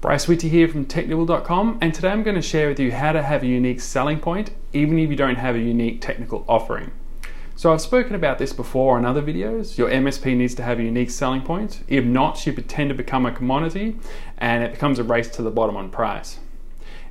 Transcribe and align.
Bryce 0.00 0.26
Whitty 0.26 0.48
here 0.48 0.66
from 0.66 0.86
Technibble.com 0.86 1.76
and 1.82 1.92
today 1.92 2.08
I'm 2.08 2.22
going 2.22 2.34
to 2.34 2.40
share 2.40 2.68
with 2.68 2.80
you 2.80 2.90
how 2.90 3.12
to 3.12 3.22
have 3.22 3.42
a 3.42 3.46
unique 3.46 3.82
selling 3.82 4.18
point 4.18 4.50
even 4.72 4.98
if 4.98 5.10
you 5.10 5.16
don't 5.16 5.36
have 5.36 5.54
a 5.54 5.58
unique 5.58 6.00
technical 6.00 6.42
offering. 6.48 6.90
So 7.54 7.70
I've 7.70 7.82
spoken 7.82 8.14
about 8.14 8.38
this 8.38 8.54
before 8.54 8.98
in 8.98 9.04
other 9.04 9.20
videos. 9.20 9.76
Your 9.76 9.90
MSP 9.90 10.34
needs 10.34 10.54
to 10.54 10.62
have 10.62 10.78
a 10.78 10.82
unique 10.82 11.10
selling 11.10 11.42
point. 11.42 11.84
If 11.86 12.02
not, 12.02 12.46
you 12.46 12.54
tend 12.54 12.88
to 12.88 12.94
become 12.94 13.26
a 13.26 13.30
commodity 13.30 13.98
and 14.38 14.64
it 14.64 14.72
becomes 14.72 14.98
a 14.98 15.04
race 15.04 15.28
to 15.32 15.42
the 15.42 15.50
bottom 15.50 15.76
on 15.76 15.90
price. 15.90 16.38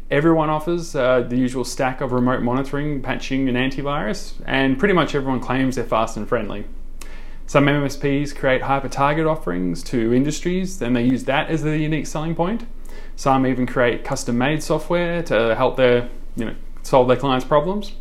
Everyone 0.10 0.50
offers 0.50 0.96
uh, 0.96 1.22
the 1.22 1.38
usual 1.38 1.66
stack 1.66 2.02
of 2.02 2.12
remote 2.12 2.42
monitoring, 2.42 3.04
patching, 3.04 3.48
and 3.48 3.56
antivirus, 3.56 4.34
and 4.48 4.80
pretty 4.80 4.96
much 4.96 5.14
everyone 5.14 5.42
claims 5.42 5.76
they're 5.76 5.86
fast 5.86 6.18
and 6.18 6.28
friendly. 6.28 6.66
Some 7.46 7.68
MSPs 7.68 8.36
create 8.36 8.64
hyper 8.64 8.90
target 8.90 9.28
offerings 9.28 9.84
to 9.84 10.12
industries, 10.12 10.82
and 10.82 10.96
they 10.96 11.04
use 11.04 11.26
that 11.26 11.52
as 11.52 11.62
their 11.62 11.76
unique 11.76 12.08
selling 12.08 12.34
point. 12.34 12.66
Some 13.16 13.46
even 13.46 13.66
create 13.66 14.04
custom 14.04 14.38
made 14.38 14.64
software 14.64 15.22
to 15.24 15.56
help 15.56 15.78
their, 15.78 16.10
you 16.36 16.46
know, 16.46 16.56
solve 16.84 17.08
their 17.08 17.18
clients' 17.18 17.46
problems. 17.46 17.94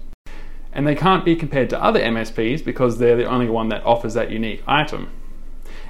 And 0.73 0.87
they 0.87 0.95
can't 0.95 1.25
be 1.25 1.35
compared 1.35 1.71
to 1.71 1.83
other 1.83 2.01
MSPs 2.01 2.65
because 2.65 2.99
they're 2.99 3.17
the 3.17 3.25
only 3.25 3.49
one 3.49 3.69
that 3.71 3.85
offers 3.85 4.15
that 4.15 4.31
unique 4.31 4.63
item. 4.67 5.11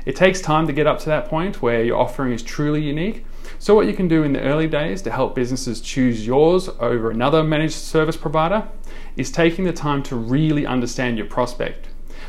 It 0.07 0.17
takes 0.17 0.41
time 0.41 0.67
to 0.67 0.73
get 0.73 0.87
up 0.87 0.99
to 1.01 1.07
that 1.07 1.29
point 1.29 1.61
where 1.61 1.85
your 1.85 1.99
offering 1.99 2.33
is 2.33 2.43
truly 2.43 2.81
unique. 2.83 3.27
So, 3.59 3.75
what 3.75 3.87
you 3.87 3.93
can 3.93 4.09
do 4.09 4.23
in 4.23 4.33
the 4.33 4.41
early 4.41 4.67
days 4.67 5.03
to 5.03 5.11
help 5.11 5.35
businesses 5.35 5.81
choose 5.81 6.27
yours 6.27 6.71
over 6.81 7.11
another 7.11 7.43
managed 7.43 7.75
service 7.75 8.17
provider 8.17 8.67
is 9.17 9.31
taking 9.31 9.65
the 9.65 9.73
time 9.73 10.03
to 10.05 10.17
really 10.17 10.65
understand 10.65 11.19
your 11.19 11.27
prospect, 11.27 11.89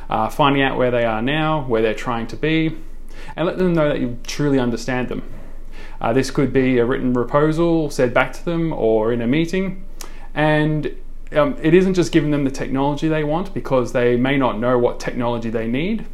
uh, 0.10 0.28
finding 0.28 0.62
out 0.62 0.78
where 0.78 0.92
they 0.92 1.06
are 1.06 1.22
now, 1.22 1.66
where 1.66 1.82
they're 1.82 1.94
trying 1.94 2.28
to 2.28 2.36
be, 2.36 2.76
and 3.36 3.46
let 3.46 3.58
them 3.58 3.74
know 3.74 3.88
that 3.88 4.00
you 4.00 4.18
truly 4.24 4.60
understand 4.60 5.08
them. 5.08 5.24
Uh, 6.02 6.14
this 6.14 6.32
could 6.32 6.54
be 6.54 6.78
a 6.78 6.86
written 6.86 7.14
proposal 7.14 7.90
said 7.90 8.14
back 8.14 8.34
to 8.34 8.46
them 8.46 8.74
or 8.74 9.12
in 9.12 9.22
a 9.22 9.28
meeting. 9.28 9.84
And 10.34 10.96
um, 11.34 11.58
it 11.62 11.74
isn't 11.74 11.94
just 11.94 12.12
giving 12.12 12.32
them 12.32 12.44
the 12.44 12.52
technology 12.52 13.08
they 13.08 13.24
want 13.24 13.54
because 13.54 13.92
they 13.92 14.18
may 14.18 14.38
not 14.38 14.60
know 14.60 14.78
what 14.78 15.00
technology 15.00 15.50
they 15.50 15.68
need. 15.68 16.06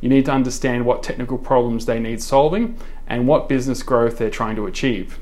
You 0.00 0.08
need 0.08 0.26
to 0.26 0.32
understand 0.32 0.84
what 0.84 1.02
technical 1.02 1.38
problems 1.38 1.86
they 1.86 1.98
need 1.98 2.22
solving 2.22 2.78
and 3.06 3.26
what 3.26 3.48
business 3.48 3.82
growth 3.82 4.18
they're 4.18 4.30
trying 4.30 4.56
to 4.56 4.66
achieve. 4.66 5.18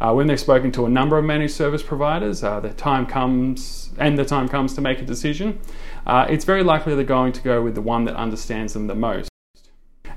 Uh, 0.00 0.12
when 0.12 0.28
they've 0.28 0.38
spoken 0.38 0.70
to 0.72 0.86
a 0.86 0.88
number 0.88 1.18
of 1.18 1.24
managed 1.24 1.54
service 1.54 1.82
providers, 1.82 2.44
uh, 2.44 2.60
the 2.60 2.70
time 2.70 3.04
comes 3.04 3.90
and 3.98 4.16
the 4.16 4.24
time 4.24 4.48
comes 4.48 4.74
to 4.74 4.80
make 4.80 5.00
a 5.00 5.04
decision. 5.04 5.58
Uh, 6.06 6.26
it's 6.28 6.44
very 6.44 6.62
likely 6.62 6.94
they're 6.94 7.04
going 7.04 7.32
to 7.32 7.42
go 7.42 7.60
with 7.62 7.74
the 7.74 7.82
one 7.82 8.04
that 8.04 8.14
understands 8.14 8.72
them 8.72 8.86
the 8.86 8.94
most. 8.94 9.28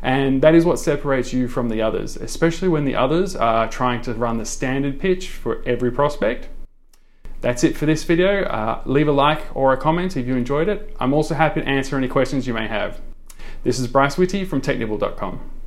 And 0.02 0.42
that 0.42 0.56
is 0.56 0.66
what 0.66 0.80
separates 0.80 1.32
you 1.32 1.48
from 1.48 1.70
the 1.70 1.82
others, 1.82 2.18
especially 2.18 2.70
when 2.70 2.86
the 2.86 2.96
others 2.96 3.36
are 3.36 3.70
trying 3.70 4.02
to 4.04 4.14
run 4.14 4.38
the 4.38 4.46
standard 4.46 5.00
pitch 5.00 5.30
for 5.30 5.62
every 5.66 5.92
prospect. 5.92 6.50
That's 7.42 7.64
it 7.64 7.76
for 7.76 7.86
this 7.86 8.04
video. 8.04 8.44
Uh, 8.44 8.82
leave 8.86 9.08
a 9.08 9.12
like 9.12 9.56
or 9.56 9.74
a 9.74 9.78
comment 9.78 10.18
if 10.18 10.28
you 10.28 10.36
enjoyed 10.36 10.70
it. 10.70 10.96
I'm 11.00 11.14
also 11.14 11.36
happy 11.36 11.62
to 11.62 11.68
answer 11.68 11.98
any 11.98 12.08
questions 12.08 12.48
you 12.48 12.54
may 12.54 12.68
have. 12.68 13.02
This 13.64 13.80
is 13.80 13.88
Bryce 13.88 14.18
Whitty 14.18 14.44
from 14.46 14.62
Technibble.com. 14.62 15.61